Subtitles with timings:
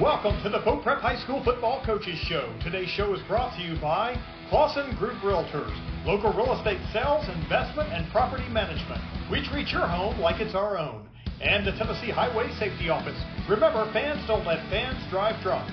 [0.00, 2.50] Welcome to the Pope Prep High School Football Coaches Show.
[2.64, 4.16] Today's show is brought to you by
[4.48, 5.76] Clausen Group Realtors,
[6.06, 8.98] local real estate sales, investment, and property management.
[9.30, 11.06] We treat your home like it's our own.
[11.42, 13.20] And the Tennessee Highway Safety Office.
[13.46, 15.68] Remember, fans don't let fans drive drunk.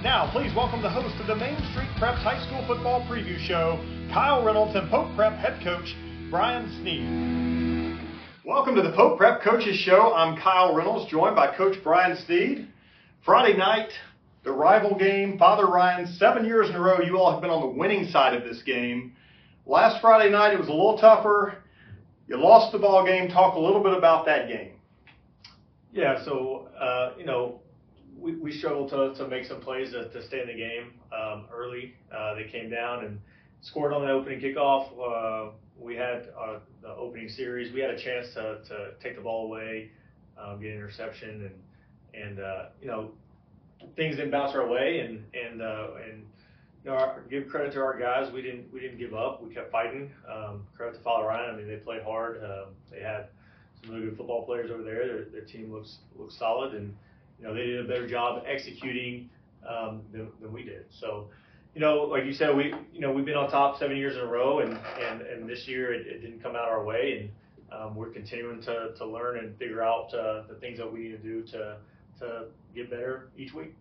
[0.00, 3.82] Now, please welcome the host of the Main Street Preps High School Football Preview Show,
[4.14, 5.90] Kyle Reynolds and Pope Prep head coach
[6.30, 7.98] Brian Sneed.
[8.46, 10.14] Welcome to the Pope Prep Coaches Show.
[10.14, 12.68] I'm Kyle Reynolds, joined by Coach Brian Sneed.
[13.24, 13.90] Friday night,
[14.42, 17.60] the rival game, Father Ryan, seven years in a row, you all have been on
[17.60, 19.12] the winning side of this game.
[19.64, 21.62] Last Friday night, it was a little tougher.
[22.26, 23.28] You lost the ball game.
[23.28, 24.72] Talk a little bit about that game.
[25.92, 27.60] Yeah, so, uh, you know,
[28.18, 31.46] we, we struggled to, to make some plays to, to stay in the game um,
[31.54, 31.94] early.
[32.12, 33.20] Uh, they came down and
[33.60, 34.88] scored on the opening kickoff.
[34.98, 37.72] Uh, we had uh, the opening series.
[37.72, 39.90] We had a chance to, to take the ball away,
[40.36, 41.54] um, get an interception, and
[42.14, 43.10] and uh, you know
[43.96, 45.00] things didn't bounce our way.
[45.00, 46.24] And and uh, and
[46.84, 48.32] you know, our, give credit to our guys.
[48.32, 49.42] We didn't we didn't give up.
[49.42, 50.10] We kept fighting.
[50.30, 51.54] Um, credit to Father Ryan.
[51.54, 52.42] I mean, they played hard.
[52.42, 53.26] Um, they had
[53.82, 55.06] some really good football players over there.
[55.06, 56.94] Their, their team looks looks solid and
[57.42, 59.28] you know, they did a better job executing
[59.68, 60.84] um, than, than we did.
[61.00, 61.28] So,
[61.74, 64.22] you know, like you said, we, you know, we've been on top seven years in
[64.22, 67.30] a row, and and, and this year it, it didn't come out our way,
[67.70, 71.00] and um, we're continuing to, to learn and figure out uh, the things that we
[71.00, 71.78] need to do to
[72.22, 73.74] to get better each week.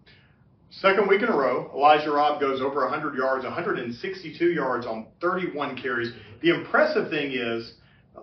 [0.70, 5.82] Second week in a row, Elijah Robb goes over 100 yards, 162 yards on 31
[5.82, 6.14] carries.
[6.42, 7.74] The impressive thing is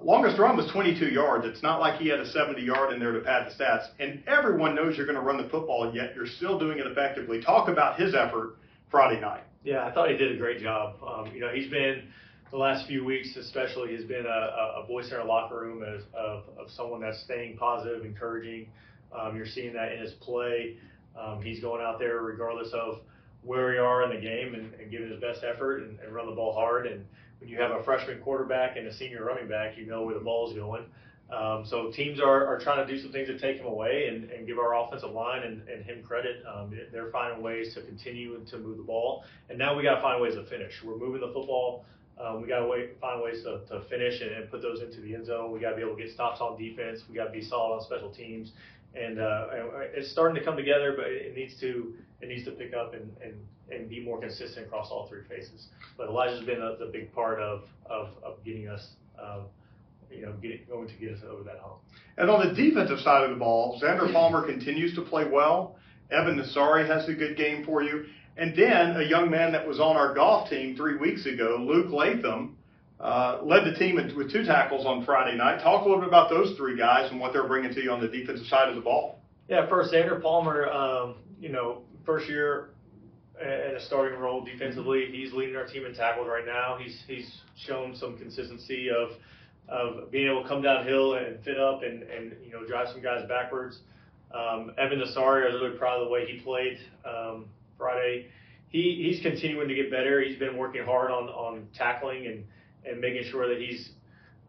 [0.03, 1.45] Longest run was 22 yards.
[1.47, 3.89] It's not like he had a 70 yard in there to pad the stats.
[3.99, 7.43] And everyone knows you're going to run the football, yet you're still doing it effectively.
[7.43, 8.57] Talk about his effort
[8.91, 9.43] Friday night.
[9.65, 10.97] Yeah, I thought he did a great job.
[11.03, 12.05] Um, you know, he's been
[12.51, 16.03] the last few weeks, especially, has been a, a voice in our locker room as,
[16.15, 18.69] of, of someone that's staying positive, encouraging.
[19.13, 20.77] Um, you're seeing that in his play.
[21.19, 23.01] Um, he's going out there regardless of
[23.43, 26.27] where we are in the game and, and giving his best effort and, and run
[26.27, 26.87] the ball hard.
[26.87, 27.05] And
[27.41, 30.21] when you have a freshman quarterback and a senior running back, you know where the
[30.21, 30.85] ball is going.
[31.31, 34.31] Um, so teams are, are trying to do some things to take him away and,
[34.31, 36.43] and give our offensive line and, and him credit.
[36.47, 40.01] Um, they're finding ways to continue to move the ball, and now we got to
[40.01, 40.73] find ways to finish.
[40.83, 41.85] We're moving the football.
[42.19, 45.15] Um, we got to find ways to, to finish and, and put those into the
[45.15, 45.53] end zone.
[45.53, 47.01] We got to be able to get stops on defense.
[47.09, 48.53] We got to be solid on special teams,
[48.95, 49.47] and, uh,
[49.95, 53.11] it's starting to come together, but it needs to it needs to pick up and,
[53.23, 53.35] and,
[53.71, 55.69] and be more consistent across all three phases.
[55.97, 58.89] But Elijah's been a, the big part of, of, of getting us,
[59.23, 59.43] um,
[60.11, 61.77] you know, getting, going to get us over that hump.
[62.17, 65.77] And on the defensive side of the ball, Xander Palmer continues to play well.
[66.11, 68.07] Evan Nasari has a good game for you.
[68.37, 71.93] And then a young man that was on our golf team three weeks ago, Luke
[71.93, 72.57] Latham,
[73.01, 75.63] uh, led the team with two tackles on Friday night.
[75.63, 78.01] Talk a little bit about those three guys and what they're bringing to you on
[78.01, 79.21] the defensive side of the ball.
[79.49, 82.71] Yeah, first, Xander Palmer, um, you know, first year
[83.41, 85.07] in a starting role defensively.
[85.13, 86.77] He's leading our team in tackles right now.
[86.81, 89.11] He's he's shown some consistency of
[89.69, 93.03] of being able to come downhill and fit up and, and you know drive some
[93.03, 93.79] guys backwards.
[94.35, 98.27] Um, Evan Nasari, I was really proud of the way he played um, Friday.
[98.71, 100.21] He he's continuing to get better.
[100.21, 102.45] He's been working hard on on tackling and
[102.89, 103.91] and making sure that he's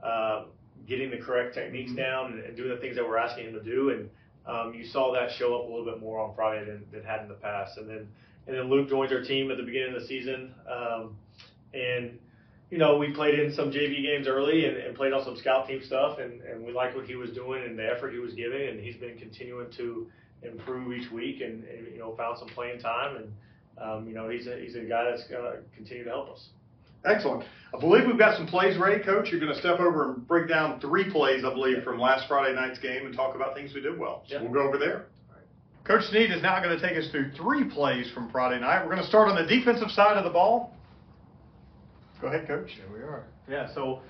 [0.03, 0.45] uh,
[0.87, 1.99] getting the correct techniques mm-hmm.
[1.99, 3.89] down and, and doing the things that we're asking him to do.
[3.89, 4.09] And
[4.45, 7.21] um, you saw that show up a little bit more on Friday than, than had
[7.21, 7.77] in the past.
[7.77, 8.07] And then
[8.47, 10.53] and then Luke joins our team at the beginning of the season.
[10.67, 11.15] Um,
[11.73, 12.17] and
[12.71, 15.67] you know, we played in some JV games early and, and played on some scout
[15.67, 18.33] team stuff, and, and we liked what he was doing and the effort he was
[18.33, 20.07] giving, and he's been continuing to
[20.43, 23.33] improve each week, and, and you know, found some playing time, and
[23.81, 26.49] um, you know, he's a he's a guy that's going to continue to help us.
[27.05, 27.43] Excellent.
[27.73, 29.29] I believe we've got some plays ready, Coach.
[29.31, 32.55] You're going to step over and break down three plays, I believe, from last Friday
[32.55, 34.23] night's game and talk about things we did well.
[34.27, 35.05] So we'll go over there.
[35.85, 38.83] Coach Sneed is now going to take us through three plays from Friday night.
[38.83, 40.75] We're going to start on the defensive side of the ball.
[42.21, 42.71] Go ahead, Coach.
[42.71, 43.23] Here we are.
[43.49, 44.01] Yeah, so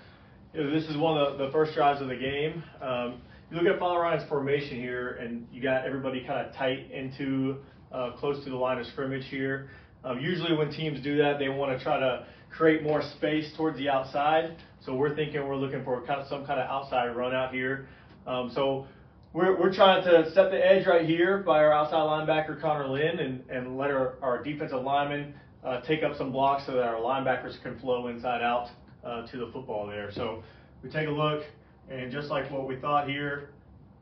[0.54, 2.64] you know, this is one of the, the first drives of the game.
[2.82, 3.22] Um,
[3.52, 7.58] you look at Father Ryan's formation here, and you got everybody kind of tight into
[7.92, 9.70] uh, close to the line of scrimmage here.
[10.04, 13.78] Um, usually, when teams do that, they want to try to create more space towards
[13.78, 14.58] the outside.
[14.82, 17.88] So we're thinking we're looking for kind of some kind of outside run out here.
[18.26, 18.88] Um, so
[19.34, 23.20] we're, we're trying to set the edge right here by our outside linebacker Connor Lynn
[23.20, 26.96] and, and let our, our defensive linemen uh, take up some blocks so that our
[26.96, 28.70] linebackers can flow inside out
[29.04, 30.12] uh, to the football there.
[30.12, 30.44] So
[30.84, 31.44] we take a look,
[31.90, 33.50] and just like what we thought here,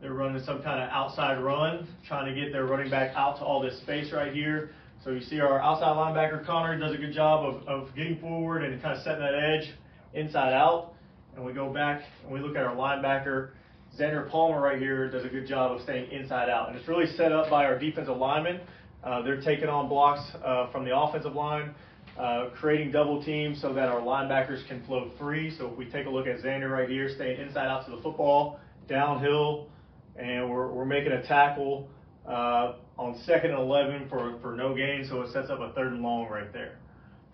[0.01, 3.43] they're running some kind of outside run, trying to get their running back out to
[3.43, 4.71] all this space right here.
[5.07, 8.65] So you see our outside linebacker Connor does a good job of, of getting forward
[8.65, 9.73] and kind of setting that edge
[10.13, 10.95] inside out.
[11.33, 13.51] And we go back and we look at our linebacker.
[13.97, 16.67] Xander Palmer right here does a good job of staying inside out.
[16.67, 18.59] And it's really set up by our defensive linemen
[19.01, 21.73] Uh, they're taking on blocks uh, from the offensive line,
[22.19, 25.55] uh, creating double teams so that our linebackers can flow free.
[25.57, 28.01] So if we take a look at Xander right here, staying inside out to the
[28.01, 28.59] football,
[28.89, 29.69] downhill,
[30.17, 31.87] and we're, we're making a tackle
[32.27, 35.93] uh, on second and 11 for, for no gain, so it sets up a third
[35.93, 36.77] and long right there.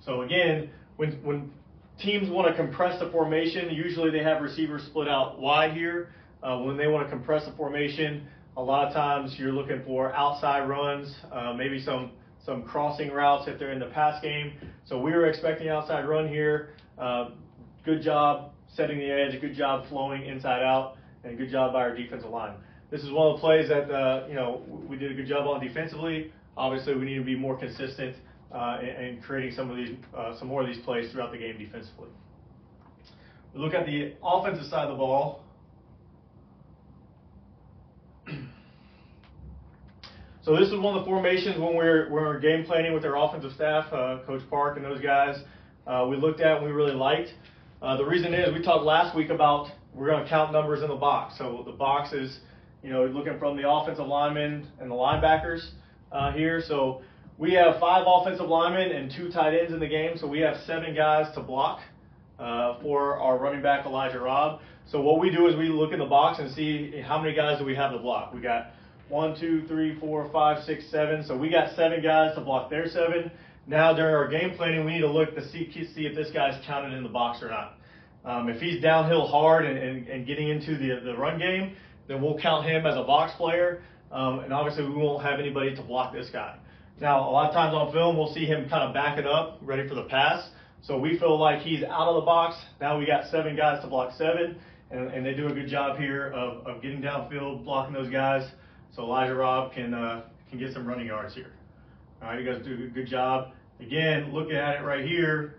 [0.06, 1.52] So again, when, when
[2.00, 6.10] teams want to compress the formation, usually they have receivers split out wide here.
[6.42, 10.14] Uh, when they want to compress the formation, a lot of times you're looking for
[10.14, 12.12] outside runs, uh, maybe some
[12.46, 14.52] some crossing routes if they're in the pass game.
[14.86, 16.74] So we were expecting outside run here.
[16.98, 17.30] Uh,
[17.86, 21.96] good job setting the edge, good job flowing inside out, and good job by our
[21.96, 22.56] defensive line.
[22.94, 25.48] This is one of the plays that uh, you know we did a good job
[25.48, 26.32] on defensively.
[26.56, 28.16] Obviously, we need to be more consistent
[28.52, 31.58] uh, in, creating some of these uh, some more of these plays throughout the game
[31.58, 32.10] defensively.
[33.56, 35.42] We look at the offensive side of the ball.
[40.44, 42.94] So this is one of the formations when we are when we are game planning
[42.94, 45.38] with our offensive staff, uh, Coach Park and those guys.
[45.88, 47.30] Uh, we looked at and we really liked.
[47.82, 50.90] Uh, the reason is we talked last week about we're going to count numbers in
[50.90, 51.40] the box.
[51.40, 52.40] So the box is,
[52.84, 55.70] you know, looking from the offensive linemen and the linebackers
[56.12, 56.62] uh, here.
[56.68, 57.02] So
[57.38, 60.18] we have five offensive linemen and two tight ends in the game.
[60.18, 61.80] So we have seven guys to block
[62.38, 64.60] uh, for our running back Elijah Robb.
[64.92, 67.58] So what we do is we look in the box and see how many guys
[67.58, 68.34] do we have to block.
[68.34, 68.72] We got
[69.08, 71.24] one, two, three, four, five, six, seven.
[71.26, 73.32] So we got seven guys to block their seven.
[73.66, 76.62] Now during our game planning, we need to look to see, see if this guy's
[76.66, 77.78] counted in the box or not.
[78.26, 81.76] Um, if he's downhill hard and, and, and getting into the, the run game,
[82.08, 83.82] then we'll count him as a box player.
[84.12, 86.58] Um, and obviously we won't have anybody to block this guy.
[87.02, 89.60] Now, a lot of times on film, we'll see him kind of back it up,
[89.62, 90.48] ready for the pass.
[90.84, 92.56] So we feel like he's out of the box.
[92.80, 94.58] Now we got seven guys to block seven,
[94.92, 98.48] and, and they do a good job here of, of getting downfield, blocking those guys.
[98.96, 101.52] So Elijah Robb can uh, can get some running yards here.
[102.22, 103.54] All right, you guys do a good job.
[103.80, 105.56] Again, looking at it right here.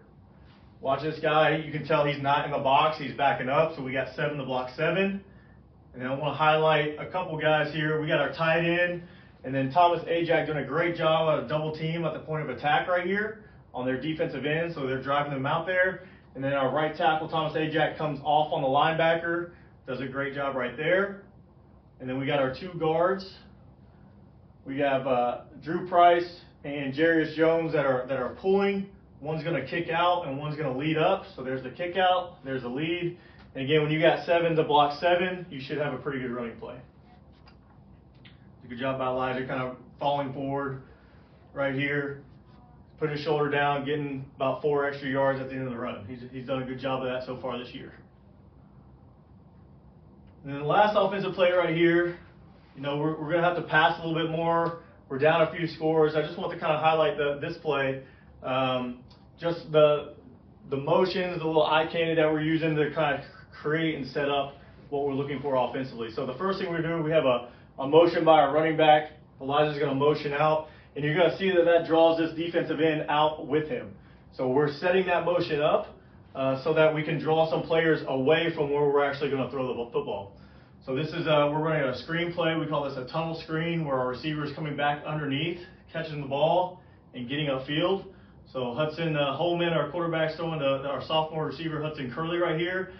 [0.80, 1.56] Watch this guy.
[1.56, 2.98] You can tell he's not in the box.
[2.98, 3.74] He's backing up.
[3.76, 5.24] So we got seven to block seven.
[5.94, 8.00] And I want to highlight a couple guys here.
[8.00, 9.02] We got our tight end,
[9.44, 12.42] and then Thomas Ajak doing a great job at a double team at the point
[12.42, 14.74] of attack right here on their defensive end.
[14.74, 16.06] So they're driving them out there.
[16.34, 19.50] And then our right tackle, Thomas Ajak, comes off on the linebacker,
[19.86, 21.22] does a great job right there.
[22.00, 23.32] And then we got our two guards.
[24.66, 28.86] We have uh, Drew Price and Jarius Jones that are that are pulling.
[29.20, 31.24] One's going to kick out and one's going to lead up.
[31.36, 33.16] So there's the kick out, there's the lead.
[33.54, 36.30] And again, when you got seven to block seven, you should have a pretty good
[36.30, 36.76] running play.
[38.68, 40.82] Good job by Elijah, kind of falling forward
[41.52, 42.22] right here,
[42.98, 46.04] putting his shoulder down, getting about four extra yards at the end of the run.
[46.08, 47.92] He's, he's done a good job of that so far this year.
[50.42, 52.18] And then the last offensive play right here,
[52.74, 54.80] you know, we're, we're going to have to pass a little bit more.
[55.08, 56.14] We're down a few scores.
[56.16, 58.02] I just want to kind of highlight the, this play.
[58.42, 59.04] Um,
[59.38, 60.14] just the
[60.70, 63.24] the motions, the little eye candy that we're using to kind of
[63.60, 64.54] create and set up
[64.90, 66.10] what we're looking for offensively.
[66.14, 69.10] So the first thing we're doing, we have a, a motion by our running back.
[69.40, 72.80] Elijah's going to motion out, and you're going to see that that draws this defensive
[72.80, 73.94] end out with him.
[74.36, 75.88] So we're setting that motion up
[76.34, 79.50] uh, so that we can draw some players away from where we're actually going to
[79.50, 80.36] throw the football.
[80.84, 82.56] So this is, uh, we're running a screen play.
[82.56, 85.60] We call this a tunnel screen where our receiver is coming back underneath,
[85.92, 86.80] catching the ball,
[87.14, 88.04] and getting upfield.
[88.52, 92.92] So Hudson uh, Holman, our quarterback, throwing the, our sophomore receiver, Hudson Curley, right here.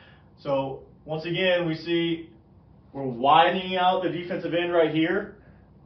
[0.45, 2.29] So once again, we see
[2.93, 5.37] we're widening out the defensive end right here,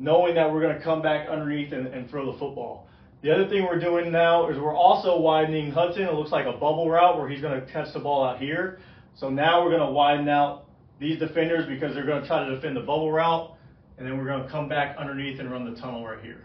[0.01, 2.89] knowing that we're going to come back underneath and, and throw the football.
[3.23, 6.03] The other thing we're doing now is we're also widening Hudson.
[6.03, 8.81] It looks like a bubble route where he's going to catch the ball out here.
[9.15, 10.65] So now we're going to widen out
[10.99, 13.55] these defenders because they're going to try to defend the bubble route.
[13.97, 16.45] And then we're going to come back underneath and run the tunnel right here.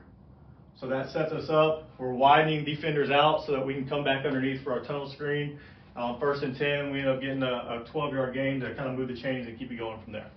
[0.79, 1.89] So that sets us up.
[1.97, 5.59] We're widening defenders out so that we can come back underneath for our tunnel screen.
[5.95, 8.89] Um, first and 10, we end up getting a, a 12 yard gain to kind
[8.89, 10.29] of move the chains and keep it going from there.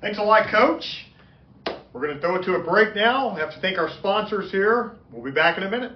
[0.00, 1.06] Thanks a lot, Coach.
[1.92, 3.34] We're going to throw it to a break now.
[3.34, 4.92] We have to thank our sponsors here.
[5.12, 5.92] We'll be back in a minute.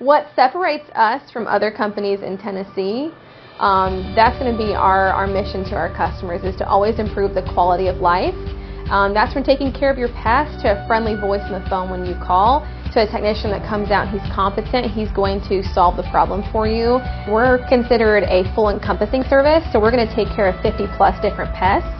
[0.06, 3.10] What separates us from other companies in Tennessee,
[3.58, 7.34] um, that's going to be our, our mission to our customers, is to always improve
[7.34, 8.38] the quality of life.
[8.86, 11.90] Um, that's from taking care of your pets to a friendly voice on the phone
[11.90, 12.62] when you call,
[12.94, 16.68] to a technician that comes out he's competent, he's going to solve the problem for
[16.68, 17.02] you.
[17.26, 21.18] We're considered a full encompassing service, so we're going to take care of 50 plus
[21.18, 21.90] different pests,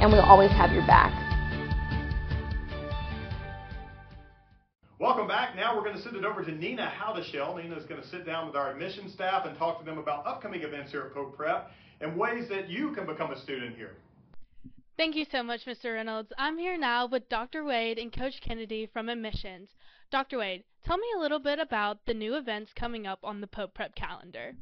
[0.00, 1.21] and we'll always have your back.
[5.02, 5.56] Welcome back.
[5.56, 7.60] Now we're going to send it over to Nina Howdeshell.
[7.60, 10.24] Nina is going to sit down with our admission staff and talk to them about
[10.28, 13.96] upcoming events here at Pope Prep and ways that you can become a student here.
[14.96, 15.94] Thank you so much, Mr.
[15.94, 16.32] Reynolds.
[16.38, 17.64] I'm here now with Dr.
[17.64, 19.70] Wade and Coach Kennedy from Admissions.
[20.12, 20.38] Dr.
[20.38, 23.74] Wade, tell me a little bit about the new events coming up on the Pope
[23.74, 24.54] Prep calendar.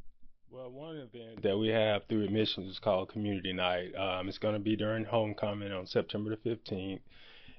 [0.49, 3.93] Well, one event that we have through admissions is called Community Night.
[3.95, 7.01] Um, it's going to be during homecoming on September the 15th.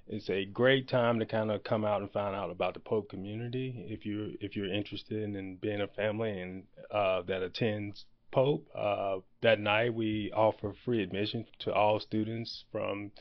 [0.08, 3.08] It's a great time to kind of come out and find out about the Pope
[3.08, 3.86] community.
[3.88, 9.18] If you're if you're interested in being a family and uh, that attends Pope, uh,
[9.42, 13.12] that night we offer free admission to all students from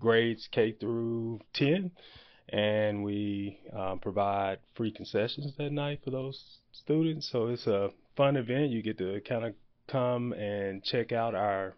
[0.00, 1.92] grades K through 10,
[2.48, 7.30] and we um, provide free concessions that night for those students.
[7.30, 8.70] So it's a fun event.
[8.70, 9.54] You get to kind of
[9.86, 11.74] come and check out our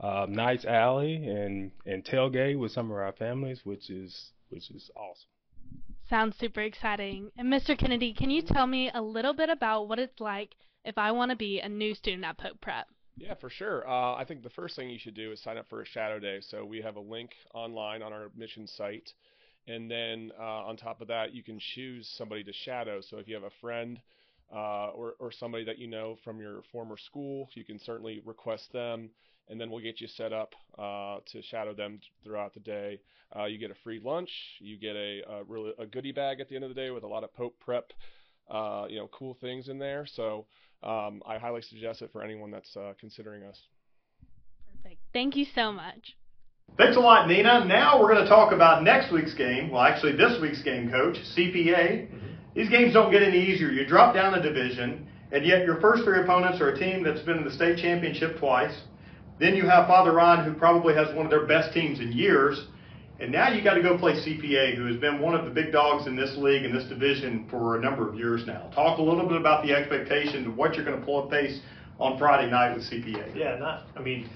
[0.00, 4.90] uh, Knights Alley and and tailgate with some of our families, which is which is
[4.96, 5.28] awesome.
[6.08, 7.30] Sounds super exciting.
[7.38, 7.78] And Mr.
[7.78, 11.30] Kennedy, can you tell me a little bit about what it's like if I want
[11.30, 12.86] to be a new student at Pope Prep?
[13.16, 13.88] Yeah, for sure.
[13.88, 16.18] Uh, I think the first thing you should do is sign up for a shadow
[16.18, 16.40] day.
[16.40, 19.12] So we have a link online on our admission site.
[19.66, 23.00] And then uh, on top of that, you can choose somebody to shadow.
[23.00, 23.98] So if you have a friend
[24.54, 28.72] uh, or, or somebody that you know from your former school, you can certainly request
[28.72, 29.10] them
[29.48, 33.00] and then we'll get you set up uh, to shadow them throughout the day.
[33.36, 36.48] Uh, you get a free lunch, you get a, a, really a goodie bag at
[36.48, 37.92] the end of the day with a lot of Pope Prep,
[38.50, 40.06] uh, you know, cool things in there.
[40.14, 40.46] So
[40.82, 43.60] um, I highly suggest it for anyone that's uh, considering us.
[44.82, 45.00] Perfect.
[45.12, 46.16] Thank you so much.
[46.78, 47.64] Thanks a lot, Nina.
[47.64, 49.70] Now we're going to talk about next week's game.
[49.70, 52.08] Well, actually, this week's game, Coach, CPA.
[52.54, 53.68] These games don't get any easier.
[53.68, 57.20] You drop down a division, and yet your first three opponents are a team that's
[57.20, 58.74] been in the state championship twice
[59.38, 62.66] then you have Father Ryan, who probably has one of their best teams in years.
[63.20, 65.72] And now you got to go play CPA, who has been one of the big
[65.72, 68.70] dogs in this league and this division for a number of years now.
[68.74, 71.60] Talk a little bit about the expectations of what you're going to pull a pace
[72.00, 73.36] on Friday night with CPA.
[73.36, 73.86] Yeah, not.
[73.96, 74.28] I mean,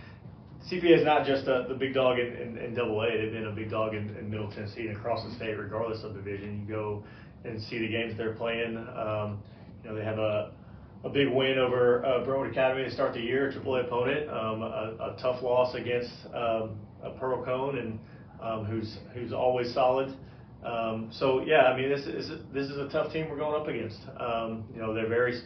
[0.71, 3.11] CPA is not just a, the big dog in, in, in Double A.
[3.11, 6.15] They've been a big dog in, in Middle Tennessee and across the state, regardless of
[6.15, 6.65] division.
[6.67, 7.05] You go
[7.45, 8.77] and see the games they're playing.
[8.77, 9.43] Um,
[9.83, 10.53] you know, they have a
[11.05, 14.29] a big win over uh, Brentwood Academy to start the year, a AAA opponent.
[14.29, 16.79] Um, a, a, tough loss against um,
[17.19, 17.99] Pearl-Cohn, and
[18.43, 20.17] um, who's who's always solid.
[20.65, 23.69] Um, so yeah, I mean this is this is a tough team we're going up
[23.69, 23.99] against.
[24.19, 25.41] Um, you know they're very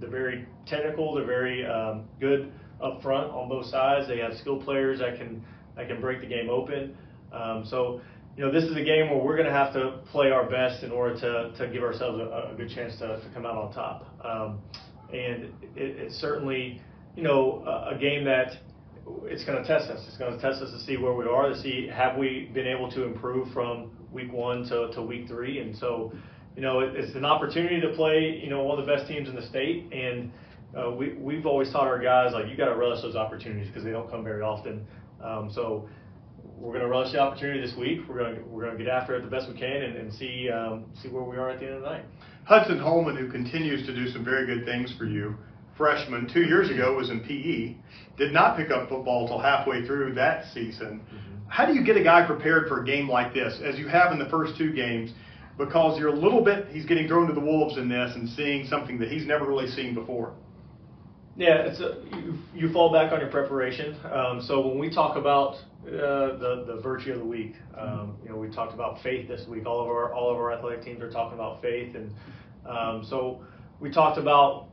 [0.00, 1.14] they're very technical.
[1.14, 2.52] They're very um, good
[2.82, 4.06] up front on both sides.
[4.06, 5.42] They have skilled players that can
[5.76, 6.96] that can break the game open.
[7.68, 8.02] so
[8.36, 10.82] you know, this is a game where we're going to have to play our best
[10.82, 13.72] in order to, to give ourselves a, a good chance to, to come out on
[13.72, 14.06] top.
[14.24, 14.60] Um,
[15.12, 15.44] and
[15.76, 16.80] it, it's certainly,
[17.16, 18.58] you know, a, a game that
[19.24, 20.04] it's going to test us.
[20.06, 22.66] It's going to test us to see where we are, to see have we been
[22.66, 25.60] able to improve from week one to, to week three.
[25.60, 26.12] And so,
[26.56, 29.28] you know, it, it's an opportunity to play, you know, one of the best teams
[29.28, 29.92] in the state.
[29.92, 30.30] And
[30.76, 33.84] uh, we, we've always taught our guys, like, you got to relish those opportunities because
[33.84, 34.86] they don't come very often.
[35.22, 35.88] Um, so
[36.56, 38.00] we're going to relish the opportunity this week.
[38.08, 40.12] We're going to, we're going to get after it the best we can and, and
[40.12, 42.04] see, um, see where we are at the end of the night.
[42.44, 45.36] Hudson Holman, who continues to do some very good things for you,
[45.76, 47.74] freshman, two years ago was in PE,
[48.18, 51.00] did not pick up football until halfway through that season.
[51.00, 51.48] Mm-hmm.
[51.48, 54.12] How do you get a guy prepared for a game like this, as you have
[54.12, 55.12] in the first two games?
[55.56, 58.66] Because you're a little bit, he's getting thrown to the wolves in this and seeing
[58.66, 60.34] something that he's never really seen before.
[61.36, 63.96] Yeah, it's a, you, you fall back on your preparation.
[64.12, 65.56] Um, so when we talk about
[65.86, 69.46] uh, the the virtue of the week, um, you know, we talked about faith this
[69.48, 69.66] week.
[69.66, 72.12] All of our all of our athletic teams are talking about faith, and
[72.66, 73.44] um, so
[73.80, 74.70] we talked about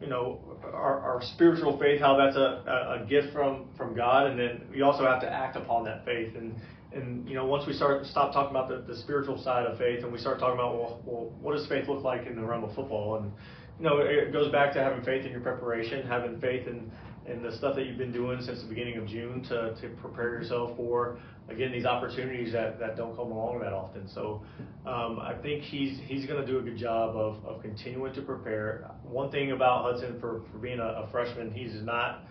[0.00, 0.40] you know,
[0.72, 4.80] our, our spiritual faith, how that's a, a, gift from, from God, and then we
[4.80, 6.34] also have to act upon that faith.
[6.34, 6.54] And,
[6.92, 10.02] and you know, once we start stop talking about the, the spiritual side of faith,
[10.02, 12.64] and we start talking about, well, well, what does faith look like in the realm
[12.64, 13.16] of football?
[13.16, 13.30] And
[13.78, 16.90] you know, it goes back to having faith in your preparation, having faith in
[17.30, 20.30] and the stuff that you've been doing since the beginning of June to, to prepare
[20.30, 21.18] yourself for
[21.48, 24.08] again these opportunities that, that don't come along that often.
[24.08, 24.42] So
[24.86, 28.22] um, I think he's he's going to do a good job of, of continuing to
[28.22, 28.90] prepare.
[29.02, 32.24] One thing about Hudson for, for being a, a freshman, he does not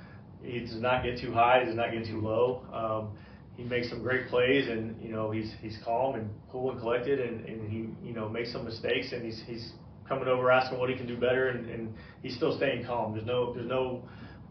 [0.44, 2.64] he does not get too high, he does not get too low.
[2.74, 3.18] Um,
[3.58, 7.20] he makes some great plays, and you know he's he's calm and cool and collected,
[7.20, 9.74] and, and he you know makes some mistakes, and he's he's
[10.08, 13.14] coming over asking what he can do better, and, and he's still staying calm.
[13.14, 14.04] There's no there's no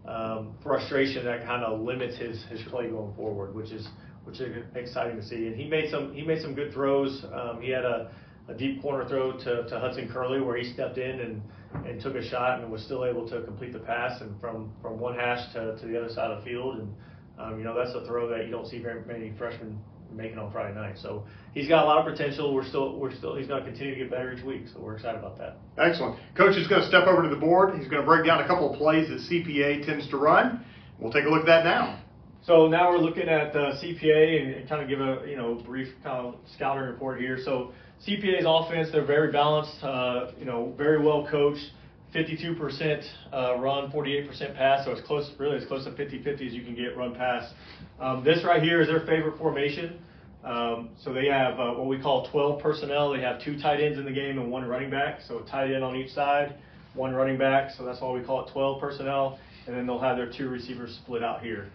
[0.08, 3.86] um, frustration that kind of limits his, his play going forward, which is
[4.24, 5.46] which is exciting to see.
[5.46, 7.24] And he made some he made some good throws.
[7.32, 8.10] Um, he had a,
[8.48, 11.42] a deep corner throw to, to Hudson Curley where he stepped in and,
[11.86, 14.98] and took a shot and was still able to complete the pass and from, from
[14.98, 16.78] one hash to, to the other side of the field.
[16.78, 16.94] And
[17.38, 19.78] um, you know that's a throw that you don't see very many freshmen
[20.12, 20.96] making on Friday night.
[20.98, 21.24] So
[21.54, 22.54] he's got a lot of potential.
[22.54, 24.62] We're still, we're still, he's going to continue to get better each week.
[24.72, 25.58] So we're excited about that.
[25.78, 26.18] Excellent.
[26.36, 27.78] Coach is going to step over to the board.
[27.78, 30.64] He's going to break down a couple of plays that CPA tends to run.
[30.98, 32.02] We'll take a look at that now.
[32.46, 35.56] So now we're looking at uh, CPA and, and, kind of give a you know
[35.56, 37.38] brief kind of scouting report here.
[37.44, 37.72] So
[38.06, 39.82] CPA's offense, they're very balanced.
[39.82, 41.70] Uh, you know, very well coached.
[42.14, 46.62] 52% uh, run, 48% pass, so it's close, really as close to 50-50 as you
[46.62, 47.52] can get run pass.
[48.00, 49.98] Um, this right here is their favorite formation.
[50.44, 53.12] Um, so they have uh, what we call 12 personnel.
[53.12, 55.20] They have two tight ends in the game and one running back.
[55.26, 56.54] So tight end on each side,
[56.94, 57.72] one running back.
[57.76, 59.38] So that's why we call it 12 personnel.
[59.66, 61.70] And then they'll have their two receivers split out here.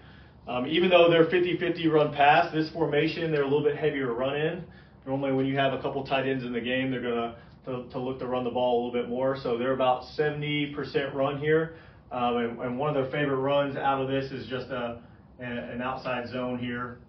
[0.48, 4.36] Um, even though they're 50-50 run pass, this formation they're a little bit heavier run
[4.36, 4.64] in.
[5.06, 7.36] Normally, when you have a couple tight ends in the game, they're gonna to,
[7.66, 9.38] to look to run the ball a little bit more.
[9.42, 11.76] So they're about 70% run here.
[12.12, 15.02] Um, and, and, one of their favorite runs out of this is just a,
[15.40, 17.00] a, an outside zone here.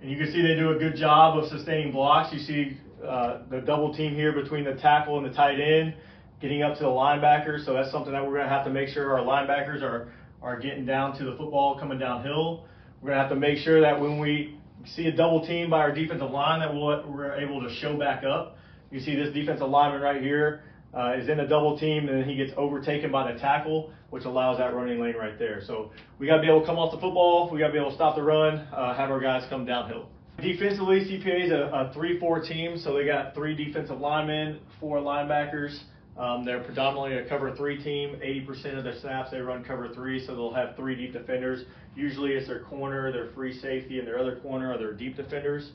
[0.00, 2.32] And you can see they do a good job of sustaining blocks.
[2.32, 5.94] You see uh, the double team here between the tackle and the tight end,
[6.40, 7.62] getting up to the linebacker.
[7.64, 10.58] So that's something that we're going to have to make sure our linebackers are, are
[10.58, 12.64] getting down to the football coming downhill.
[13.00, 15.78] We're going to have to make sure that when we see a double team by
[15.78, 18.56] our defensive line that we're able to show back up.
[18.90, 20.64] You see this defensive lineman right here
[20.94, 24.24] uh, is in a double team, and then he gets overtaken by the tackle, which
[24.24, 25.62] allows that running lane right there.
[25.66, 27.50] So we got to be able to come off the football.
[27.50, 30.08] We got to be able to stop the run, uh, have our guys come downhill.
[30.40, 35.78] Defensively, CPA is a, a 3-4 team, so they got three defensive linemen, four linebackers.
[36.18, 38.16] Um, they're predominantly a cover three team.
[38.22, 41.64] 80% of their snaps they run cover three, so they'll have three deep defenders.
[41.94, 45.70] Usually it's their corner, their free safety, and their other corner are their deep defenders.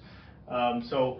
[0.49, 1.19] Um, so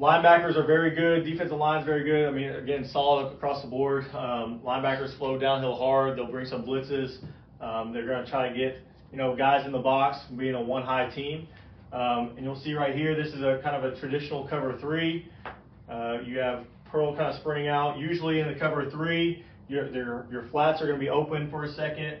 [0.00, 1.24] linebackers are very good.
[1.24, 2.28] Defensive line's very good.
[2.28, 4.04] I mean, again, solid across the board.
[4.14, 6.18] Um, linebackers flow downhill hard.
[6.18, 7.18] They'll bring some blitzes.
[7.60, 8.78] Um, they're going to try to get
[9.12, 11.46] you know guys in the box, being a one high team.
[11.92, 15.28] Um, and you'll see right here, this is a kind of a traditional cover three.
[15.90, 17.98] Uh, you have Pearl kind of sprinting out.
[17.98, 21.64] Usually in the cover three, your, your, your flats are going to be open for
[21.64, 22.18] a second.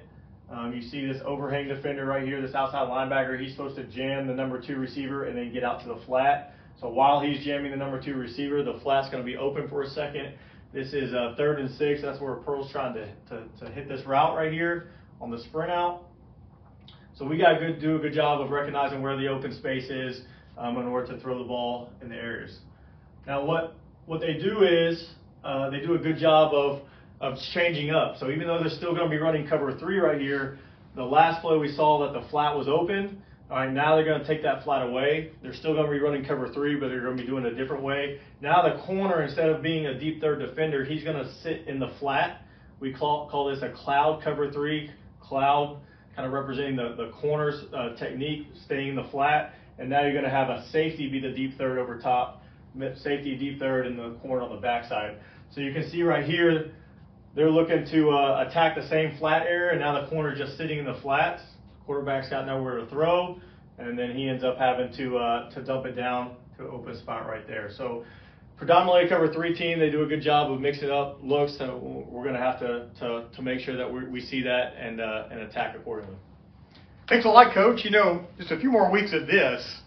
[0.52, 3.40] Um, you see this overhang defender right here, this outside linebacker.
[3.40, 6.54] He's supposed to jam the number two receiver and then get out to the flat.
[6.80, 9.82] So while he's jamming the number two receiver, the flat's going to be open for
[9.82, 10.34] a second.
[10.74, 12.02] This is a third and six.
[12.02, 15.70] That's where Pearl's trying to, to, to hit this route right here on the sprint
[15.70, 16.02] out.
[17.14, 20.22] So we got to do a good job of recognizing where the open space is
[20.58, 22.58] um, in order to throw the ball in the areas.
[23.26, 23.74] Now what
[24.06, 25.10] what they do is
[25.44, 26.82] uh, they do a good job of,
[27.22, 28.16] of changing up.
[28.18, 30.58] So even though they're still going to be running cover three right here,
[30.96, 33.22] the last play we saw that the flat was open.
[33.48, 35.30] All right, now they're going to take that flat away.
[35.40, 37.52] They're still going to be running cover three, but they're going to be doing it
[37.52, 38.18] a different way.
[38.40, 41.78] Now the corner, instead of being a deep third defender, he's going to sit in
[41.78, 42.42] the flat.
[42.80, 44.90] We call, call this a cloud cover three.
[45.20, 45.80] Cloud
[46.16, 49.54] kind of representing the, the corners uh, technique, staying in the flat.
[49.78, 52.42] And now you're going to have a safety be the deep third over top
[52.96, 55.18] safety deep third in the corner on the backside.
[55.54, 56.72] So you can see right here,
[57.34, 60.56] they're looking to uh, attack the same flat area, and now the corner is just
[60.56, 61.42] sitting in the flats.
[61.86, 63.40] Quarterback's got nowhere to throw,
[63.78, 67.26] and then he ends up having to uh, to dump it down to open spot
[67.26, 67.70] right there.
[67.76, 68.04] So
[68.56, 72.22] predominantly cover three team, they do a good job of mixing up looks, and we're
[72.22, 75.28] going to have to, to to make sure that we, we see that and uh,
[75.30, 76.16] and attack accordingly.
[77.08, 77.84] Thanks a lot, Coach.
[77.84, 79.80] You know, just a few more weeks of this,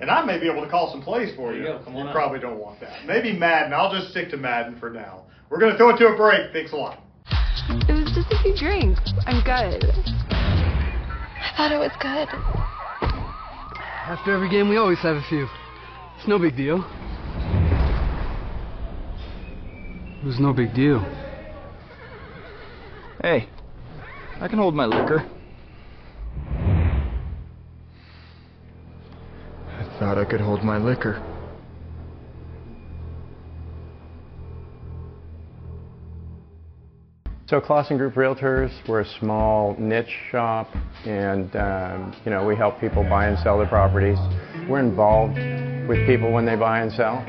[0.00, 1.62] and I may be able to call some plays for you.
[1.64, 3.04] You, you probably don't want that.
[3.04, 3.72] Maybe Madden.
[3.72, 5.24] I'll just stick to Madden for now.
[5.50, 6.52] We're going to throw it to a break.
[6.52, 7.00] Thanks a lot.
[7.68, 9.00] It was just a few drinks.
[9.26, 9.84] I'm good.
[10.30, 12.28] I thought it was good.
[14.06, 15.48] After every game, we always have a few.
[16.18, 16.84] It's no big deal.
[20.22, 21.00] It was no big deal.
[23.22, 23.48] Hey,
[24.40, 25.24] I can hold my liquor.
[29.68, 31.33] I thought I could hold my liquor.
[37.46, 40.66] So Clausen Group Realtors, we're a small niche shop,
[41.04, 44.16] and um, you know we help people buy and sell their properties.
[44.66, 45.36] We're involved
[45.86, 47.22] with people when they buy and sell.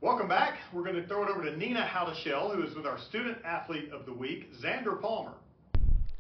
[0.02, 0.58] Welcome back.
[0.74, 3.91] We're going to throw it over to Nina Howdeshell, who is with our Student Athlete
[3.94, 5.34] of the Week, Xander Palmer.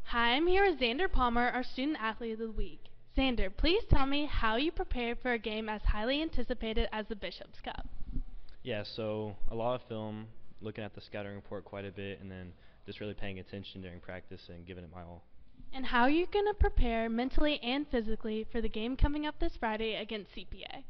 [0.03, 2.90] Hi, I'm here with Xander Palmer, our Student Athlete of the Week.
[3.17, 7.15] Xander, please tell me how you prepared for a game as highly anticipated as the
[7.15, 7.85] Bishop's Cup.
[8.63, 10.27] Yeah, so a lot of film,
[10.61, 12.53] looking at the scouting report quite a bit, and then
[12.85, 15.23] just really paying attention during practice and giving it my all.
[15.73, 19.39] And how are you going to prepare mentally and physically for the game coming up
[19.39, 20.83] this Friday against CPA?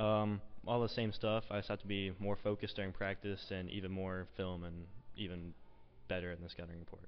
[0.00, 1.44] Um, all the same stuff.
[1.50, 5.54] I just have to be more focused during practice and even more film and even
[6.08, 7.04] better in the scouting report.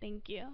[0.00, 0.46] Thank you.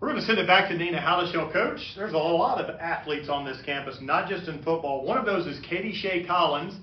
[0.00, 1.80] We're going to send it back to Nina Howdeshell, coach.
[1.96, 5.04] There's a lot of athletes on this campus, not just in football.
[5.04, 6.74] One of those is Katie Shea Collins.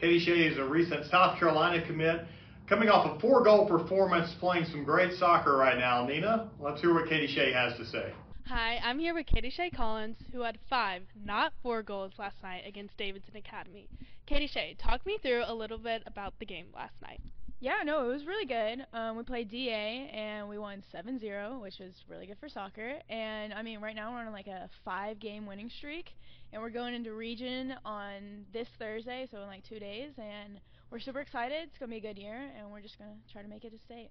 [0.00, 2.22] Katie Shea is a recent South Carolina commit,
[2.68, 6.04] coming off a four-goal performance, playing some great soccer right now.
[6.04, 8.12] Nina, let's hear what Katie Shea has to say.
[8.48, 12.64] Hi, I'm here with Katie Shea Collins, who had five, not four goals last night
[12.66, 13.88] against Davidson Academy.
[14.26, 17.20] Katie Shea, talk me through a little bit about the game last night.
[17.60, 18.86] Yeah, no, it was really good.
[18.92, 22.98] Um, we played DA and we won 7-0, which was really good for soccer.
[23.08, 26.10] And I mean, right now we're on like a five-game winning streak,
[26.52, 30.10] and we're going into region on this Thursday, so in like two days.
[30.18, 31.68] And we're super excited.
[31.68, 33.78] It's gonna be a good year, and we're just gonna try to make it to
[33.78, 34.10] state.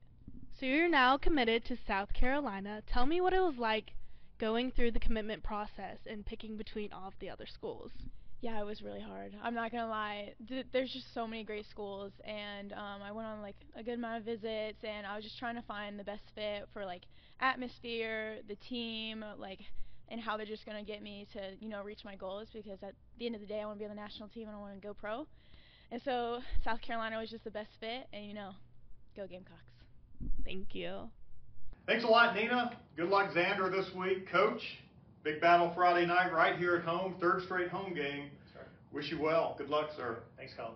[0.59, 2.81] So you're now committed to South Carolina.
[2.87, 3.91] Tell me what it was like
[4.39, 7.91] going through the commitment process and picking between all of the other schools
[8.43, 9.33] yeah, it was really hard.
[9.41, 10.33] I'm not gonna lie.
[10.45, 13.93] D- there's just so many great schools, and um, I went on like a good
[13.93, 17.03] amount of visits, and I was just trying to find the best fit for like
[17.39, 19.59] atmosphere, the team, like,
[20.09, 22.49] and how they're just gonna get me to you know reach my goals.
[22.51, 24.49] Because at the end of the day, I want to be on the national team
[24.49, 25.25] and I want to go pro.
[25.89, 28.51] And so South Carolina was just the best fit, and you know,
[29.15, 29.63] go Gamecocks.
[30.43, 31.09] Thank you.
[31.87, 32.77] Thanks a lot, Nina.
[32.97, 34.61] Good luck, Xander, this week, Coach.
[35.23, 38.29] Big battle Friday night right here at home, third straight home game.
[38.91, 39.55] Wish you well.
[39.57, 40.19] Good luck, sir.
[40.37, 40.73] Thanks, Colin.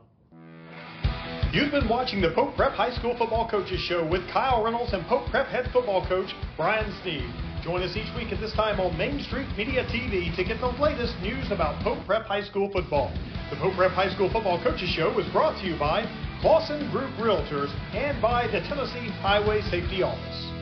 [1.51, 5.05] You've been watching the Pope Prep High School Football Coaches Show with Kyle Reynolds and
[5.05, 7.29] Pope Prep head football coach Brian Sneed.
[7.61, 10.71] Join us each week at this time on Main Street Media TV to get the
[10.81, 13.11] latest news about Pope Prep High School football.
[13.49, 16.07] The Pope Prep High School Football Coaches Show is brought to you by
[16.41, 20.56] Clausen Group Realtors and by the Tennessee Highway Safety Office.